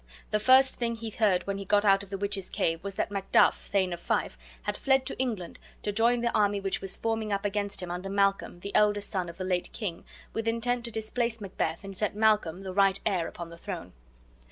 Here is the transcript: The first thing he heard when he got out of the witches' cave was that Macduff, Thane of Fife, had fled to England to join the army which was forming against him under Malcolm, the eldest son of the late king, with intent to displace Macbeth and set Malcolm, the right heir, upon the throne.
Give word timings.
The 0.31 0.39
first 0.39 0.79
thing 0.79 0.95
he 0.95 1.11
heard 1.11 1.45
when 1.45 1.59
he 1.59 1.63
got 1.65 1.85
out 1.85 2.01
of 2.01 2.09
the 2.09 2.17
witches' 2.17 2.49
cave 2.49 2.83
was 2.83 2.95
that 2.95 3.11
Macduff, 3.11 3.67
Thane 3.67 3.93
of 3.93 3.99
Fife, 3.99 4.35
had 4.63 4.75
fled 4.75 5.05
to 5.05 5.19
England 5.19 5.59
to 5.83 5.91
join 5.91 6.21
the 6.21 6.33
army 6.33 6.59
which 6.59 6.81
was 6.81 6.95
forming 6.95 7.31
against 7.31 7.83
him 7.83 7.91
under 7.91 8.09
Malcolm, 8.09 8.61
the 8.61 8.73
eldest 8.73 9.11
son 9.11 9.29
of 9.29 9.37
the 9.37 9.43
late 9.43 9.71
king, 9.73 10.03
with 10.33 10.47
intent 10.47 10.85
to 10.85 10.91
displace 10.91 11.39
Macbeth 11.39 11.83
and 11.83 11.95
set 11.95 12.15
Malcolm, 12.15 12.61
the 12.63 12.73
right 12.73 12.99
heir, 13.05 13.27
upon 13.27 13.51
the 13.51 13.57
throne. 13.59 13.93